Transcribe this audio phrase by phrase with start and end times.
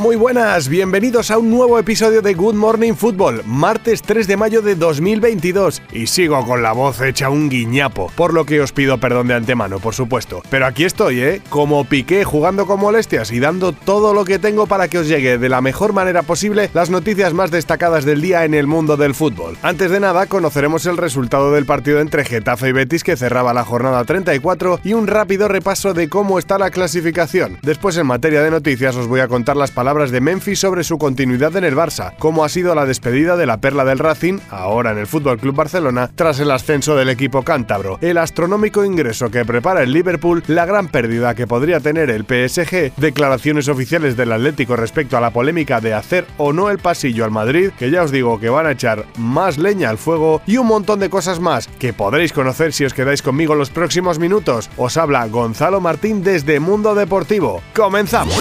[0.00, 4.62] Muy buenas, bienvenidos a un nuevo episodio de Good Morning Football, martes 3 de mayo
[4.62, 5.82] de 2022.
[5.92, 9.34] Y sigo con la voz hecha un guiñapo, por lo que os pido perdón de
[9.34, 10.40] antemano, por supuesto.
[10.50, 11.42] Pero aquí estoy, ¿eh?
[11.50, 15.36] Como piqué, jugando con molestias y dando todo lo que tengo para que os llegue
[15.36, 19.16] de la mejor manera posible las noticias más destacadas del día en el mundo del
[19.16, 19.56] fútbol.
[19.62, 23.64] Antes de nada, conoceremos el resultado del partido entre Getafe y Betis que cerraba la
[23.64, 27.58] jornada 34 y un rápido repaso de cómo está la clasificación.
[27.62, 30.98] Después, en materia de noticias, os voy a contar las palabras de Memphis sobre su
[30.98, 34.92] continuidad en el Barça, cómo ha sido la despedida de la perla del Racing, ahora
[34.92, 39.46] en el Fútbol Club Barcelona, tras el ascenso del equipo cántabro, el astronómico ingreso que
[39.46, 44.76] prepara el Liverpool, la gran pérdida que podría tener el PSG, declaraciones oficiales del Atlético
[44.76, 48.12] respecto a la polémica de hacer o no el pasillo al Madrid, que ya os
[48.12, 51.66] digo que van a echar más leña al fuego, y un montón de cosas más
[51.66, 54.68] que podréis conocer si os quedáis conmigo los próximos minutos.
[54.76, 57.62] Os habla Gonzalo Martín desde Mundo Deportivo.
[57.74, 58.38] ¡Comenzamos!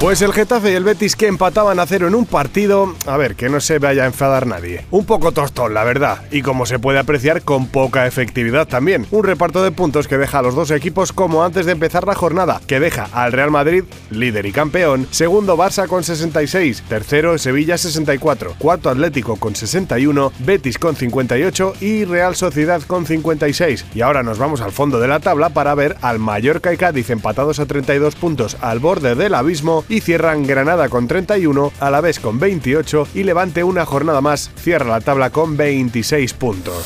[0.00, 3.36] Pues el Getafe y el Betis que empataban a cero en un partido, a ver,
[3.36, 4.84] que no se vaya a enfadar nadie.
[4.90, 9.06] Un poco tostón, la verdad, y como se puede apreciar, con poca efectividad también.
[9.12, 12.14] Un reparto de puntos que deja a los dos equipos como antes de empezar la
[12.14, 17.78] jornada, que deja al Real Madrid, líder y campeón, segundo Barça con 66, tercero Sevilla
[17.78, 23.86] 64, cuarto Atlético con 61, Betis con 58 y Real Sociedad con 56.
[23.94, 27.08] Y ahora nos vamos al fondo de la tabla para ver al Mallorca y Cádiz
[27.08, 32.20] empatados a 32 puntos al borde del abismo cierran Granada con 31, a la vez
[32.20, 36.84] con 28 y Levante una jornada más cierra la tabla con 26 puntos.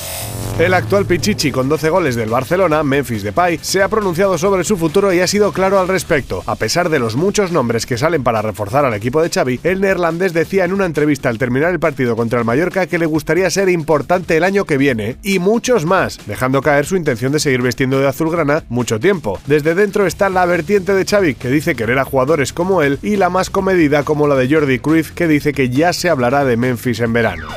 [0.59, 4.77] El actual Pichichi con 12 goles del Barcelona, Memphis Depay, se ha pronunciado sobre su
[4.77, 6.43] futuro y ha sido claro al respecto.
[6.47, 9.81] A pesar de los muchos nombres que salen para reforzar al equipo de Xavi, el
[9.81, 13.49] neerlandés decía en una entrevista al terminar el partido contra el Mallorca que le gustaría
[13.51, 17.63] ser importante el año que viene y muchos más, dejando caer su intención de seguir
[17.63, 19.39] vestiendo de azulgrana mucho tiempo.
[19.47, 23.17] Desde dentro está la vertiente de Xavi, que dice querer a jugadores como él, y
[23.17, 26.57] la más comedida como la de Jordi Cruyff, que dice que ya se hablará de
[26.57, 27.49] Memphis en verano.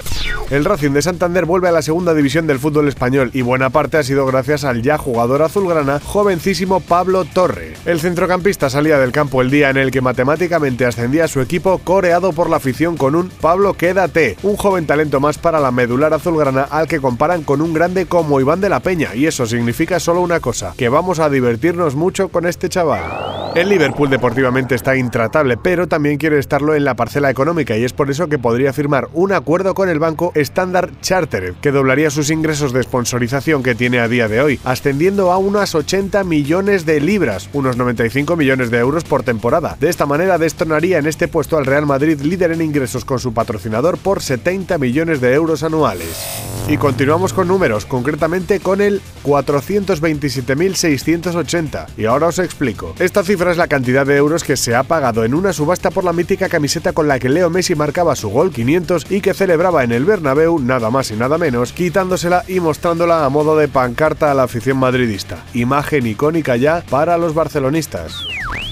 [0.51, 3.95] El Racing de Santander vuelve a la segunda división del fútbol español y buena parte
[3.95, 7.75] ha sido gracias al ya jugador azulgrana jovencísimo Pablo Torre.
[7.85, 12.33] El centrocampista salía del campo el día en el que matemáticamente ascendía su equipo coreado
[12.33, 16.63] por la afición con un Pablo quédate, un joven talento más para la medular azulgrana
[16.63, 20.19] al que comparan con un grande como Iván de la Peña y eso significa solo
[20.19, 23.51] una cosa, que vamos a divertirnos mucho con este chaval.
[23.55, 25.20] El Liverpool deportivamente está intratable,
[25.61, 29.09] pero también quiere estarlo en la parcela económica y es por eso que podría firmar
[29.13, 33.99] un acuerdo con el banco Standard Chartered, que doblaría sus ingresos de sponsorización que tiene
[33.99, 38.79] a día de hoy, ascendiendo a unas 80 millones de libras, unos 95 millones de
[38.79, 39.77] euros por temporada.
[39.79, 43.33] De esta manera destronaría en este puesto al Real Madrid líder en ingresos con su
[43.33, 46.51] patrocinador por 70 millones de euros anuales.
[46.67, 51.87] Y continuamos con números, concretamente con el 427.680.
[51.97, 52.93] Y ahora os explico.
[52.99, 56.03] Esta cifra es la cantidad de euros que se ha pagado en una subasta por
[56.03, 59.83] la mítica camiseta con la que Leo Messi marcaba su gol 500 y que celebraba
[59.83, 64.31] en el Bernabéu nada más y nada menos, quitándosela y mostrándola a modo de pancarta
[64.31, 65.43] a la afición madridista.
[65.53, 68.15] Imagen icónica ya para los barcelonistas.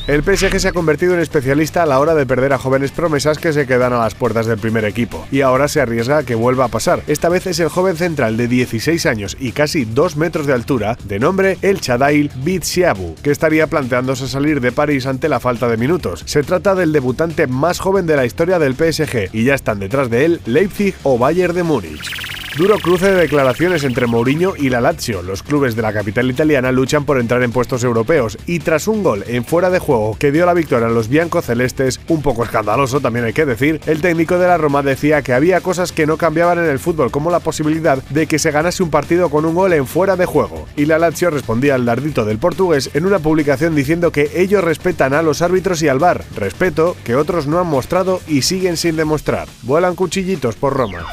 [0.08, 3.38] El PSG se ha convertido en especialista a la hora de perder a jóvenes promesas
[3.38, 6.34] que se quedan a las puertas del primer equipo, y ahora se arriesga a que
[6.34, 7.04] vuelva a pasar.
[7.06, 10.98] Esta vez es el joven central de 16 años y casi 2 metros de altura,
[11.04, 15.78] de nombre El Chadail Bitsiabu, que estaría planteándose salir de París ante la falta de
[15.78, 16.24] minutos.
[16.26, 20.10] Se trata del debutante más joven de la historia del PSG, y ya están detrás
[20.10, 22.12] de él Leipzig o Bayern de Múnich.
[22.58, 25.22] Duro cruce de declaraciones entre Mourinho y la Lazio.
[25.22, 29.04] Los clubes de la capital italiana luchan por entrar en puestos europeos y tras un
[29.04, 33.00] gol en fuera de juego que dio la victoria a los biancocelestes, un poco escandaloso
[33.00, 36.18] también hay que decir, el técnico de la Roma decía que había cosas que no
[36.18, 39.56] cambiaban en el fútbol como la posibilidad de que se ganase un partido con un
[39.56, 40.68] gol en fuera de juego.
[40.76, 45.13] Y la Lazio respondía al dardito del portugués en una publicación diciendo que ellos respetan
[45.13, 48.96] a los árbitros y al VAR, respeto que otros no han mostrado y siguen sin
[48.96, 49.48] demostrar.
[49.62, 51.06] Vuelan cuchillitos por Roma.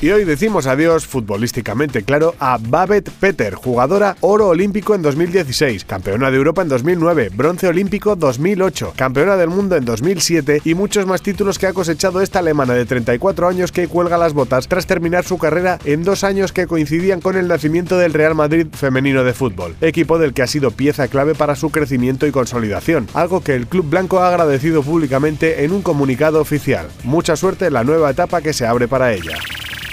[0.00, 6.30] Y hoy decimos adiós, futbolísticamente claro, a Babette Peter, jugadora oro olímpico en 2016, campeona
[6.30, 11.20] de Europa en 2009, bronce olímpico 2008, campeona del mundo en 2007 y muchos más
[11.20, 15.24] títulos que ha cosechado esta alemana de 34 años que cuelga las botas tras terminar
[15.24, 19.34] su carrera en dos años que coincidían con el nacimiento del Real Madrid femenino de
[19.34, 23.56] fútbol, equipo del que ha sido pieza clave para su crecimiento y consolidación, algo que
[23.56, 26.86] el club blanco ha agradecido públicamente en un comunicado oficial.
[27.02, 29.34] Mucha suerte en la nueva etapa que se abre para ella.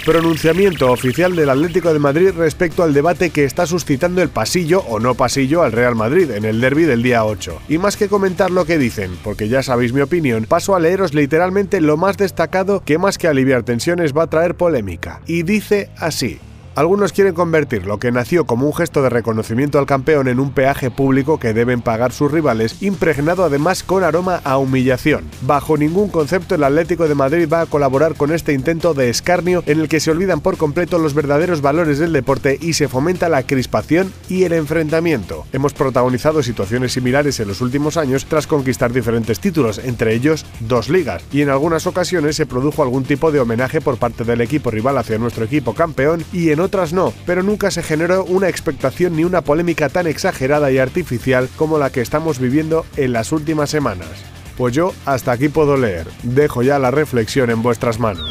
[0.06, 5.00] Pronunciamiento oficial del Atlético de Madrid respecto al debate que está suscitando el pasillo o
[5.00, 7.64] no pasillo al Real Madrid en el derby del día 8.
[7.70, 11.16] Y más que comentar lo que dicen, porque ya sabéis mi opinión, paso a leeros
[11.16, 15.22] literalmente lo más destacado que más que aliviar tensiones va a traer polémica.
[15.26, 16.40] Y dice así.
[16.76, 20.52] Algunos quieren convertir lo que nació como un gesto de reconocimiento al campeón en un
[20.52, 25.24] peaje público que deben pagar sus rivales, impregnado además con aroma a humillación.
[25.44, 29.64] Bajo ningún concepto el Atlético de Madrid va a colaborar con este intento de escarnio
[29.68, 33.30] en el que se olvidan por completo los verdaderos valores del deporte y se fomenta
[33.30, 35.46] la crispación y el enfrentamiento.
[35.54, 40.90] Hemos protagonizado situaciones similares en los últimos años tras conquistar diferentes títulos, entre ellos dos
[40.90, 44.72] ligas, y en algunas ocasiones se produjo algún tipo de homenaje por parte del equipo
[44.72, 49.16] rival hacia nuestro equipo campeón y en otras no, pero nunca se generó una expectación
[49.16, 53.70] ni una polémica tan exagerada y artificial como la que estamos viviendo en las últimas
[53.70, 54.10] semanas.
[54.58, 58.30] Pues yo hasta aquí puedo leer, dejo ya la reflexión en vuestras manos.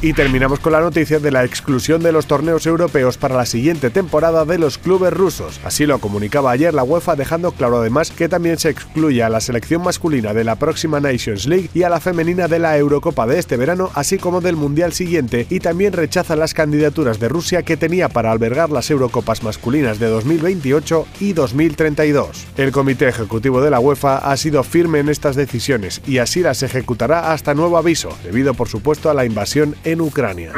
[0.00, 3.90] Y terminamos con la noticia de la exclusión de los torneos europeos para la siguiente
[3.90, 5.58] temporada de los clubes rusos.
[5.64, 9.40] Así lo comunicaba ayer la UEFA, dejando claro además que también se excluye a la
[9.40, 13.40] selección masculina de la próxima Nations League y a la femenina de la Eurocopa de
[13.40, 17.76] este verano, así como del Mundial siguiente, y también rechaza las candidaturas de Rusia que
[17.76, 22.46] tenía para albergar las Eurocopas masculinas de 2028 y 2032.
[22.56, 26.62] El Comité Ejecutivo de la UEFA ha sido firme en estas decisiones y así las
[26.62, 30.52] ejecutará hasta nuevo aviso, debido por supuesto a la invasión en Ucrania.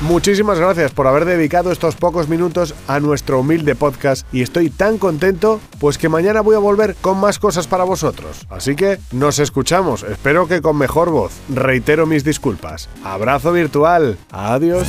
[0.00, 4.96] Muchísimas gracias por haber dedicado estos pocos minutos a nuestro humilde podcast y estoy tan
[4.96, 8.46] contento pues que mañana voy a volver con más cosas para vosotros.
[8.48, 11.32] Así que nos escuchamos, espero que con mejor voz.
[11.50, 12.88] Reitero mis disculpas.
[13.04, 14.16] Abrazo virtual.
[14.30, 14.88] Adiós.